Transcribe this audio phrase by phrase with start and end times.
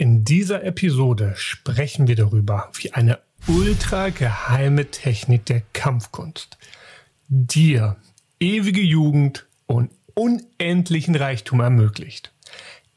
[0.00, 6.56] In dieser Episode sprechen wir darüber, wie eine ultra geheime Technik der Kampfkunst
[7.28, 7.96] dir
[8.38, 12.32] ewige Jugend und unendlichen Reichtum ermöglicht.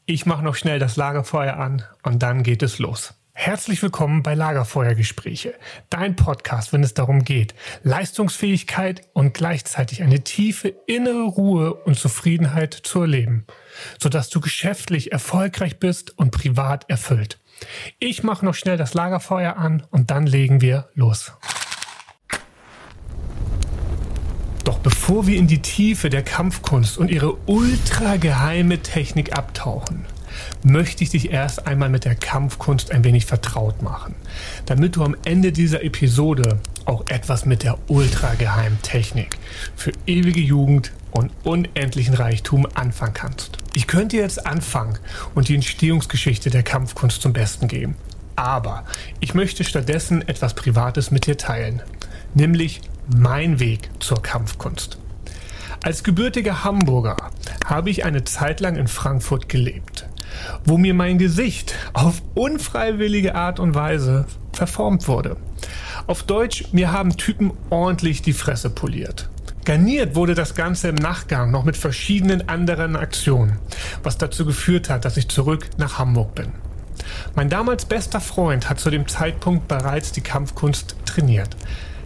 [0.06, 3.12] Ich mache noch schnell das Lagerfeuer an und dann geht es los.
[3.36, 5.54] Herzlich willkommen bei Lagerfeuergespräche,
[5.90, 7.52] dein Podcast, wenn es darum geht,
[7.82, 13.44] Leistungsfähigkeit und gleichzeitig eine tiefe innere Ruhe und Zufriedenheit zu erleben,
[14.00, 17.40] sodass du geschäftlich erfolgreich bist und privat erfüllt.
[17.98, 21.32] Ich mache noch schnell das Lagerfeuer an und dann legen wir los.
[24.62, 30.06] Doch bevor wir in die Tiefe der Kampfkunst und ihre ultra geheime Technik abtauchen,
[30.62, 34.14] möchte ich dich erst einmal mit der Kampfkunst ein wenig vertraut machen,
[34.66, 39.38] damit du am Ende dieser Episode auch etwas mit der ultrageheimen Technik
[39.76, 43.58] für ewige Jugend und unendlichen Reichtum anfangen kannst.
[43.74, 44.98] Ich könnte jetzt anfangen
[45.34, 47.96] und die Entstehungsgeschichte der Kampfkunst zum Besten geben.
[48.36, 48.84] Aber
[49.20, 51.82] ich möchte stattdessen etwas Privates mit dir teilen,
[52.34, 54.98] nämlich mein Weg zur Kampfkunst.
[55.84, 57.16] Als gebürtiger Hamburger
[57.64, 60.06] habe ich eine Zeit lang in Frankfurt gelebt
[60.64, 65.36] wo mir mein Gesicht auf unfreiwillige Art und Weise verformt wurde.
[66.06, 69.28] Auf Deutsch, mir haben Typen ordentlich die Fresse poliert.
[69.64, 73.58] Garniert wurde das Ganze im Nachgang noch mit verschiedenen anderen Aktionen,
[74.02, 76.52] was dazu geführt hat, dass ich zurück nach Hamburg bin.
[77.34, 81.56] Mein damals bester Freund hat zu dem Zeitpunkt bereits die Kampfkunst trainiert.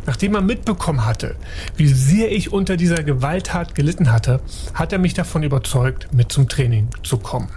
[0.06, 1.36] Nachdem er mitbekommen hatte,
[1.76, 4.40] wie sehr ich unter dieser Gewalttat gelitten hatte,
[4.72, 7.50] hat er mich davon überzeugt, mit zum Training zu kommen.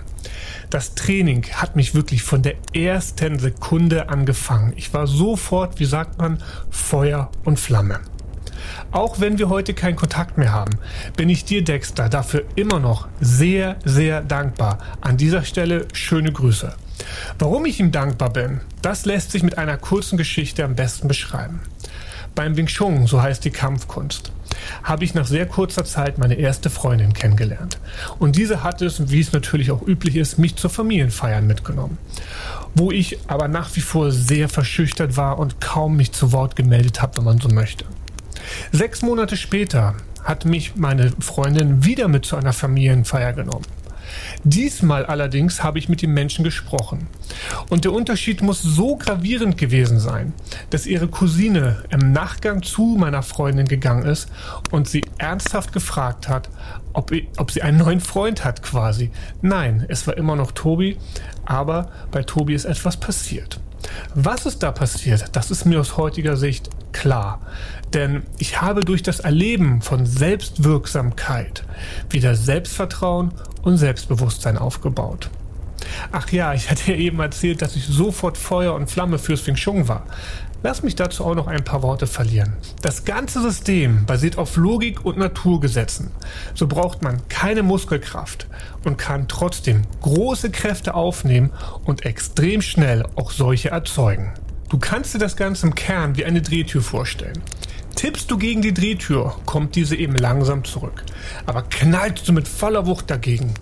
[0.70, 4.74] Das Training hat mich wirklich von der ersten Sekunde angefangen.
[4.76, 8.00] Ich war sofort, wie sagt man, Feuer und Flamme.
[8.92, 10.78] Auch wenn wir heute keinen Kontakt mehr haben,
[11.16, 14.80] bin ich dir, Dexter, dafür immer noch sehr, sehr dankbar.
[15.02, 16.74] An dieser Stelle schöne Grüße.
[17.40, 21.62] Warum ich ihm dankbar bin, das lässt sich mit einer kurzen Geschichte am besten beschreiben.
[22.36, 24.32] Beim Wing Chun, so heißt die Kampfkunst,
[24.84, 27.80] habe ich nach sehr kurzer Zeit meine erste Freundin kennengelernt.
[28.19, 31.97] Und diese hat es, wie es natürlich auch üblich ist, mich zur Familienfeiern mitgenommen.
[32.74, 37.02] Wo ich aber nach wie vor sehr verschüchtert war und kaum mich zu Wort gemeldet
[37.02, 37.86] habe, wenn man so möchte.
[38.72, 43.66] Sechs Monate später hat mich meine Freundin wieder mit zu einer Familienfeier genommen.
[44.44, 47.08] Diesmal allerdings habe ich mit dem Menschen gesprochen.
[47.70, 50.34] Und der Unterschied muss so gravierend gewesen sein,
[50.70, 54.30] dass ihre Cousine im Nachgang zu meiner Freundin gegangen ist
[54.72, 56.50] und sie ernsthaft gefragt hat,
[56.94, 59.12] ob, ob sie einen neuen Freund hat quasi.
[59.42, 60.98] Nein, es war immer noch Tobi,
[61.46, 63.60] aber bei Tobi ist etwas passiert.
[64.16, 65.25] Was ist da passiert?
[65.34, 67.42] Das ist mir aus heutiger Sicht klar.
[67.94, 71.64] Denn ich habe durch das Erleben von Selbstwirksamkeit
[72.09, 73.34] wieder Selbstvertrauen
[73.64, 75.30] und Selbstbewusstsein aufgebaut.
[76.12, 79.56] Ach ja, ich hatte ja eben erzählt, dass ich sofort Feuer und Flamme fürs Wing
[79.56, 80.06] Chun war.
[80.63, 82.53] Lass mich dazu auch noch ein paar Worte verlieren.
[82.84, 86.12] Das ganze System basiert auf Logik und Naturgesetzen.
[86.53, 88.46] So braucht man keine Muskelkraft
[88.84, 91.50] und kann trotzdem große Kräfte aufnehmen
[91.84, 94.34] und extrem schnell auch solche erzeugen.
[94.69, 97.41] Du kannst dir das Ganze im Kern wie eine Drehtür vorstellen.
[97.96, 101.03] Tippst du gegen die Drehtür, kommt diese eben langsam zurück.
[101.46, 103.53] Aber knallst du mit voller Wucht dagegen,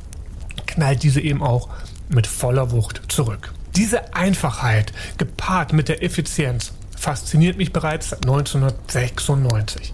[0.68, 1.69] knallt diese eben auch
[2.09, 3.53] mit voller Wucht zurück.
[3.75, 9.94] Diese Einfachheit gepaart mit der Effizienz fasziniert mich bereits seit 1996.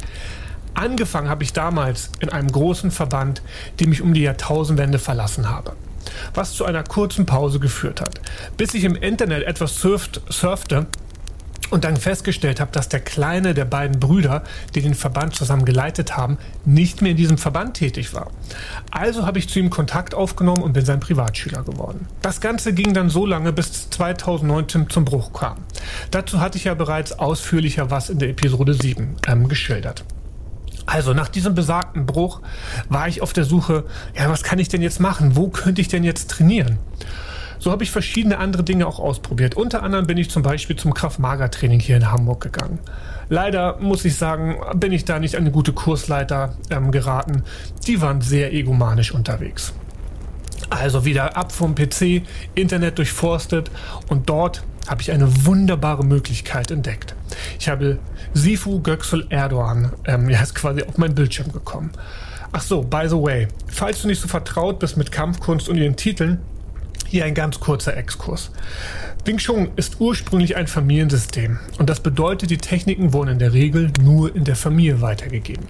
[0.74, 3.42] Angefangen habe ich damals in einem großen Verband,
[3.80, 5.74] den ich um die Jahrtausendwende verlassen habe.
[6.34, 8.20] Was zu einer kurzen Pause geführt hat.
[8.58, 10.88] Bis ich im Internet etwas surft, surfte
[11.72, 14.44] und dann festgestellt habe, dass der kleine der beiden Brüder,
[14.74, 18.32] die den Verband zusammen geleitet haben, nicht mehr in diesem Verband tätig war.
[18.92, 22.08] Also habe ich zu ihm Kontakt aufgenommen und bin sein Privatschüler geworden.
[22.22, 25.58] Das Ganze ging dann so lange, bis 2019 zum Bruch kam.
[26.12, 30.04] Dazu hatte ich ja bereits ausführlicher was in der Episode 7 ähm, geschildert.
[30.86, 32.42] Also nach diesem besagten Bruch
[32.90, 35.36] war ich auf der Suche, ja, was kann ich denn jetzt machen?
[35.36, 36.78] Wo könnte ich denn jetzt trainieren?
[37.60, 39.56] So habe ich verschiedene andere Dinge auch ausprobiert.
[39.56, 42.80] Unter anderem bin ich zum Beispiel zum Kraft-Mager-Training hier in Hamburg gegangen.
[43.30, 47.44] Leider muss ich sagen, bin ich da nicht an eine gute Kursleiter ähm, geraten.
[47.88, 49.74] Die waren sehr egomanisch unterwegs.
[50.70, 52.24] Also wieder ab vom PC,
[52.56, 53.70] Internet durchforstet
[54.10, 57.16] und dort habe ich eine wunderbare Möglichkeit entdeckt.
[57.60, 58.00] Ich habe
[58.34, 61.92] Sifu Göksel Erdogan, ähm, ist quasi auf meinen Bildschirm gekommen.
[62.52, 65.96] Ach so, by the way, falls du nicht so vertraut bist mit Kampfkunst und ihren
[65.96, 66.40] Titeln,
[67.08, 68.52] hier ein ganz kurzer Exkurs.
[69.26, 73.92] Wing Chun ist ursprünglich ein Familiensystem und das bedeutet, die Techniken wurden in der Regel
[74.02, 75.66] nur in der Familie weitergegeben.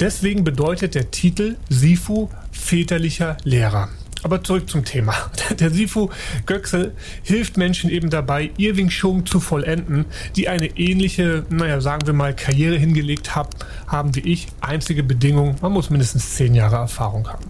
[0.00, 3.88] Deswegen bedeutet der Titel Sifu väterlicher Lehrer.
[4.22, 5.14] Aber zurück zum Thema.
[5.58, 6.10] Der Sifu
[6.46, 6.92] Göxel
[7.22, 12.14] hilft Menschen eben dabei, ihr Wing Chun zu vollenden, die eine ähnliche, naja, sagen wir
[12.14, 13.50] mal, Karriere hingelegt haben,
[13.86, 14.46] haben wie ich.
[14.60, 17.44] Einzige Bedingung, man muss mindestens zehn Jahre Erfahrung haben.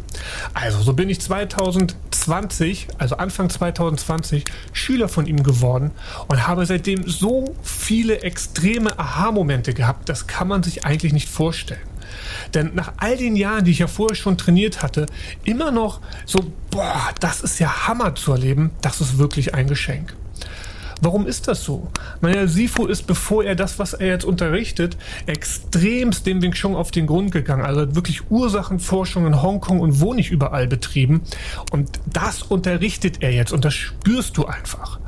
[0.55, 5.91] Also, so bin ich 2020, also Anfang 2020, Schüler von ihm geworden
[6.29, 11.92] und habe seitdem so viele extreme Aha-Momente gehabt, das kann man sich eigentlich nicht vorstellen.
[12.55, 15.07] Denn nach all den Jahren, die ich ja vorher schon trainiert hatte,
[15.45, 20.15] immer noch so, boah, das ist ja Hammer zu erleben, das ist wirklich ein Geschenk.
[21.03, 21.91] Warum ist das so?
[22.21, 26.93] Naja, Sifu ist, bevor er das, was er jetzt unterrichtet, extremst dem Wing Chun auf
[26.93, 27.65] den Grund gegangen.
[27.65, 31.23] Also wirklich Ursachenforschung in Hongkong und wo nicht überall betrieben.
[31.73, 35.01] Und das unterrichtet er jetzt und das spürst du einfach.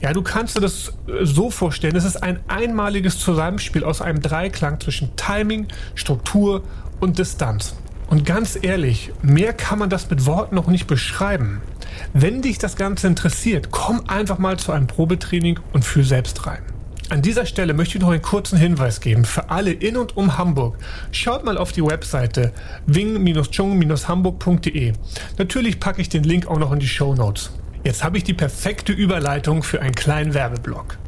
[0.00, 0.92] Ja, du kannst dir das
[1.22, 6.62] so vorstellen, es ist ein einmaliges Zusammenspiel aus einem Dreiklang zwischen Timing, Struktur
[7.00, 7.74] und Distanz.
[8.08, 11.60] Und ganz ehrlich, mehr kann man das mit Worten noch nicht beschreiben.
[12.12, 16.62] Wenn dich das Ganze interessiert, komm einfach mal zu einem Probetraining und fühl selbst rein.
[17.08, 20.38] An dieser Stelle möchte ich noch einen kurzen Hinweis geben für alle in und um
[20.38, 20.76] Hamburg.
[21.12, 22.52] Schaut mal auf die Webseite
[22.86, 24.92] wing-chung-hamburg.de.
[25.38, 27.52] Natürlich packe ich den Link auch noch in die Show Notes.
[27.86, 30.98] Jetzt habe ich die perfekte Überleitung für einen kleinen Werbeblock.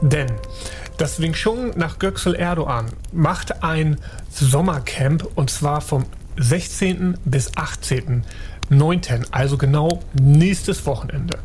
[0.00, 0.28] Denn
[0.96, 3.98] das Wing Chun nach Göksel Erdogan macht ein
[4.30, 6.04] Sommercamp und zwar vom
[6.36, 7.18] 16.
[7.24, 8.22] bis 18.
[8.76, 9.26] 9.
[9.30, 11.38] Also genau nächstes Wochenende.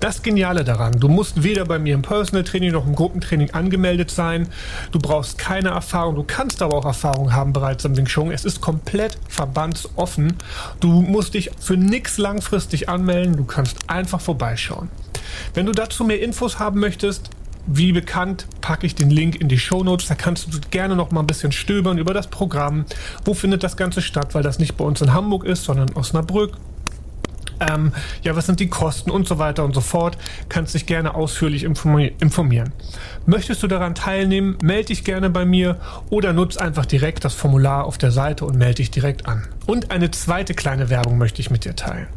[0.00, 4.10] Das Geniale daran, du musst weder bei mir im Personal Training noch im Gruppentraining angemeldet
[4.10, 4.48] sein.
[4.90, 6.14] Du brauchst keine Erfahrung.
[6.14, 8.30] Du kannst aber auch Erfahrung haben bereits im Wing Chun.
[8.30, 10.34] Es ist komplett verbandsoffen.
[10.80, 13.36] Du musst dich für nichts langfristig anmelden.
[13.36, 14.88] Du kannst einfach vorbeischauen.
[15.54, 17.30] Wenn du dazu mehr Infos haben möchtest,
[17.66, 20.08] wie bekannt, packe ich den Link in die Show Notes.
[20.08, 22.86] Da kannst du gerne noch mal ein bisschen stöbern über das Programm.
[23.24, 24.34] Wo findet das Ganze statt?
[24.34, 26.56] Weil das nicht bei uns in Hamburg ist, sondern in Osnabrück.
[27.70, 27.92] Ähm,
[28.22, 30.18] ja, was sind die Kosten und so weiter und so fort.
[30.48, 32.72] Kannst dich gerne ausführlich informieren.
[33.26, 35.78] Möchtest du daran teilnehmen, melde dich gerne bei mir
[36.10, 39.46] oder nutz einfach direkt das Formular auf der Seite und melde dich direkt an.
[39.66, 42.08] Und eine zweite kleine Werbung möchte ich mit dir teilen.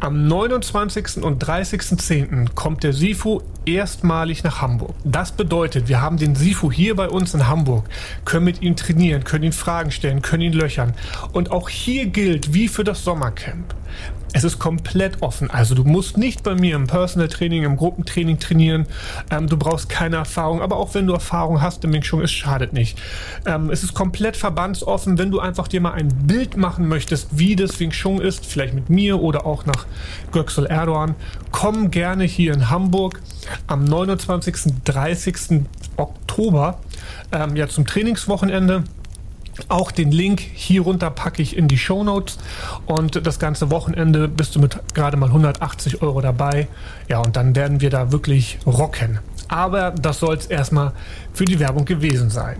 [0.00, 1.22] Am 29.
[1.22, 2.54] und 30.10.
[2.54, 4.94] kommt der Sifu erstmalig nach Hamburg.
[5.04, 7.86] Das bedeutet, wir haben den Sifu hier bei uns in Hamburg,
[8.24, 10.94] können mit ihm trainieren, können ihn Fragen stellen, können ihn löchern.
[11.32, 13.74] Und auch hier gilt, wie für das Sommercamp.
[14.36, 15.48] Es ist komplett offen.
[15.48, 18.84] Also du musst nicht bei mir im Personal Training, im Gruppentraining trainieren.
[19.30, 20.60] Ähm, du brauchst keine Erfahrung.
[20.60, 22.98] Aber auch wenn du Erfahrung hast im Wing Chun, es schadet nicht.
[23.46, 25.16] Ähm, es ist komplett verbandsoffen.
[25.16, 28.74] Wenn du einfach dir mal ein Bild machen möchtest, wie das Wing Chun ist, vielleicht
[28.74, 29.86] mit mir oder auch nach
[30.32, 31.14] Göksel Erdogan,
[31.50, 33.22] komm gerne hier in Hamburg
[33.68, 34.74] am 29.
[34.84, 35.62] 30.
[35.96, 36.78] Oktober
[37.32, 38.84] ähm, ja zum Trainingswochenende.
[39.68, 42.38] Auch den Link hier runter packe ich in die Show Notes
[42.86, 46.68] und das ganze Wochenende bist du mit gerade mal 180 Euro dabei.
[47.08, 49.18] Ja, und dann werden wir da wirklich rocken.
[49.48, 50.92] Aber das soll es erstmal
[51.32, 52.56] für die Werbung gewesen sein.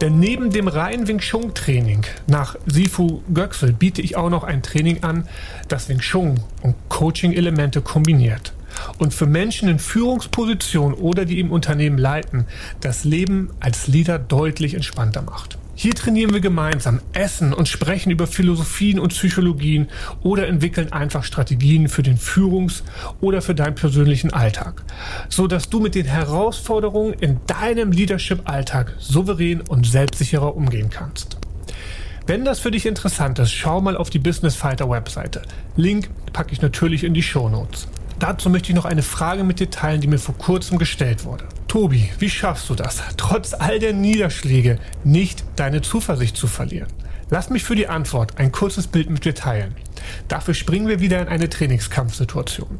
[0.00, 4.62] Denn neben dem reinen Wing Chun Training nach Sifu Göxel biete ich auch noch ein
[4.62, 5.26] Training an,
[5.68, 8.52] das Wing Chun und Coaching Elemente kombiniert
[8.98, 12.46] und für Menschen in Führungspositionen oder die im Unternehmen leiten,
[12.80, 15.58] das Leben als Leader deutlich entspannter macht.
[15.76, 19.88] Hier trainieren wir gemeinsam, essen und sprechen über Philosophien und Psychologien
[20.22, 22.84] oder entwickeln einfach Strategien für den Führungs-
[23.20, 24.84] oder für deinen persönlichen Alltag,
[25.28, 31.38] so dass du mit den Herausforderungen in deinem Leadership-Alltag souverän und selbstsicherer umgehen kannst.
[32.26, 35.42] Wenn das für dich interessant ist, schau mal auf die Business Fighter Webseite.
[35.76, 37.88] Link packe ich natürlich in die Show Notes.
[38.24, 41.44] Dazu möchte ich noch eine Frage mit dir teilen, die mir vor kurzem gestellt wurde.
[41.68, 46.88] Tobi, wie schaffst du das, trotz all der Niederschläge nicht deine Zuversicht zu verlieren?
[47.28, 49.74] Lass mich für die Antwort ein kurzes Bild mit dir teilen.
[50.26, 52.78] Dafür springen wir wieder in eine Trainingskampfsituation.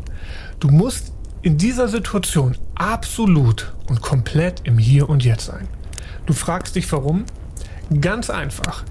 [0.61, 5.69] Du musst in dieser Situation absolut und komplett im Hier und Jetzt sein.
[6.25, 7.27] Du fragst dich warum?
[8.01, 8.85] Ganz einfach.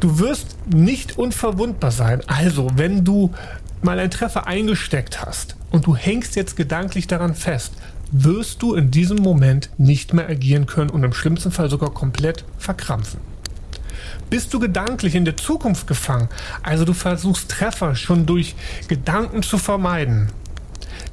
[0.00, 2.22] Du wirst nicht unverwundbar sein.
[2.28, 3.34] Also, wenn du
[3.82, 7.72] mal einen Treffer eingesteckt hast und du hängst jetzt gedanklich daran fest,
[8.12, 12.44] wirst du in diesem Moment nicht mehr agieren können und im schlimmsten Fall sogar komplett
[12.58, 13.20] verkrampfen.
[14.30, 16.28] Bist du gedanklich in der Zukunft gefangen,
[16.62, 18.54] also du versuchst Treffer schon durch
[18.88, 20.28] Gedanken zu vermeiden,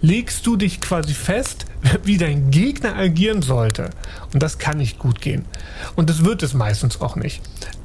[0.02, 1.66] legst du dich quasi fest,
[2.04, 3.90] wie dein Gegner agieren sollte.
[4.34, 5.46] Und das kann nicht gut gehen.
[5.96, 7.42] Und das wird es meistens auch nicht.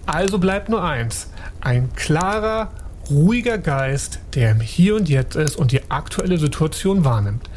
[0.06, 1.28] Also bleibt nur eins.
[1.60, 2.70] Ein klarer
[3.10, 7.48] ruhiger Geist, der im Hier und Jetzt ist und die aktuelle Situation wahrnimmt.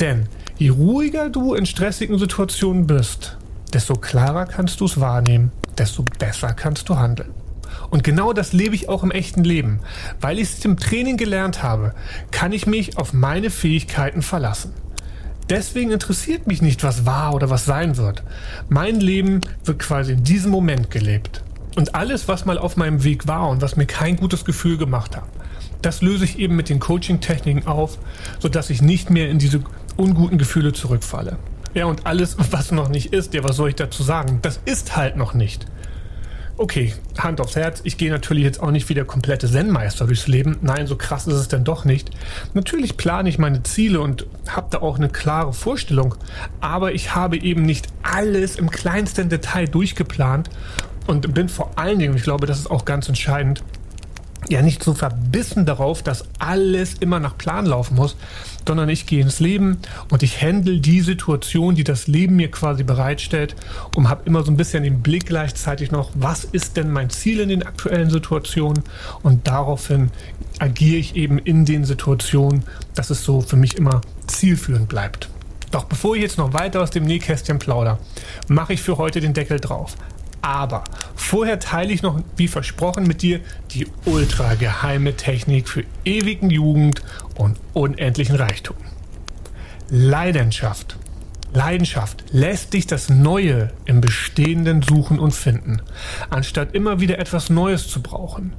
[0.00, 0.26] Denn
[0.58, 3.36] je ruhiger du in stressigen Situationen bist,
[3.72, 7.32] desto klarer kannst du es wahrnehmen desto besser kannst du handeln.
[7.90, 9.80] Und genau das lebe ich auch im echten Leben.
[10.20, 11.94] Weil ich es im Training gelernt habe,
[12.30, 14.72] kann ich mich auf meine Fähigkeiten verlassen.
[15.48, 18.24] Deswegen interessiert mich nicht, was war oder was sein wird.
[18.68, 21.42] Mein Leben wird quasi in diesem Moment gelebt.
[21.76, 25.14] Und alles, was mal auf meinem Weg war und was mir kein gutes Gefühl gemacht
[25.14, 25.24] hat,
[25.82, 27.98] das löse ich eben mit den Coaching-Techniken auf,
[28.38, 29.60] sodass ich nicht mehr in diese
[29.96, 31.36] unguten Gefühle zurückfalle.
[31.74, 34.38] Ja, und alles, was noch nicht ist, ja, was soll ich dazu sagen?
[34.40, 35.66] Das ist halt noch nicht.
[36.56, 40.26] Okay, Hand aufs Herz, ich gehe natürlich jetzt auch nicht wie der komplette Zen-Meister durchs
[40.26, 40.56] Leben.
[40.62, 42.08] Nein, so krass ist es denn doch nicht.
[42.54, 46.14] Natürlich plane ich meine Ziele und habe da auch eine klare Vorstellung,
[46.62, 50.48] aber ich habe eben nicht alles im kleinsten Detail durchgeplant
[51.06, 53.62] und bin vor allen Dingen, ich glaube, das ist auch ganz entscheidend,
[54.48, 58.16] ja nicht so verbissen darauf, dass alles immer nach Plan laufen muss,
[58.66, 59.78] sondern ich gehe ins Leben
[60.10, 63.56] und ich handle die Situation, die das Leben mir quasi bereitstellt
[63.94, 67.40] und habe immer so ein bisschen den Blick gleichzeitig noch, was ist denn mein Ziel
[67.40, 68.82] in den aktuellen Situationen
[69.22, 70.10] und daraufhin
[70.58, 75.28] agiere ich eben in den Situationen, dass es so für mich immer zielführend bleibt.
[75.70, 77.98] Doch bevor ich jetzt noch weiter aus dem Nähkästchen plauder,
[78.48, 79.96] mache ich für heute den Deckel drauf.
[80.46, 80.84] Aber
[81.16, 83.40] vorher teile ich noch, wie versprochen, mit dir
[83.72, 87.02] die ultra geheime Technik für ewigen Jugend
[87.34, 88.76] und unendlichen Reichtum.
[89.88, 90.98] Leidenschaft.
[91.52, 95.82] Leidenschaft lässt dich das Neue im Bestehenden suchen und finden,
[96.30, 98.52] anstatt immer wieder etwas Neues zu brauchen.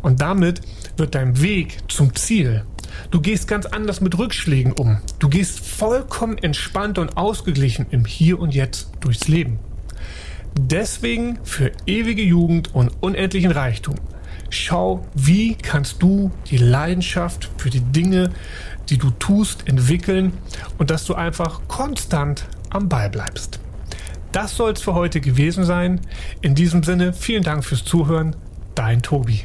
[0.00, 0.62] Und damit
[0.96, 2.64] wird dein Weg zum Ziel.
[3.10, 4.96] Du gehst ganz anders mit Rückschlägen um.
[5.18, 9.58] Du gehst vollkommen entspannt und ausgeglichen im Hier und Jetzt durchs Leben.
[10.58, 13.96] Deswegen für ewige Jugend und unendlichen Reichtum.
[14.50, 18.30] Schau, wie kannst du die Leidenschaft für die Dinge,
[18.88, 20.32] die du tust, entwickeln
[20.78, 23.60] und dass du einfach konstant am Ball bleibst.
[24.32, 26.00] Das soll es für heute gewesen sein.
[26.40, 28.36] In diesem Sinne, vielen Dank fürs Zuhören.
[28.74, 29.44] Dein Tobi.